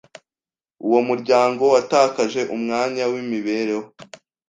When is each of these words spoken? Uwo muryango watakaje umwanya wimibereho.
Uwo 0.85 0.99
muryango 1.07 1.63
watakaje 1.73 2.41
umwanya 2.55 3.03
wimibereho. 3.11 3.85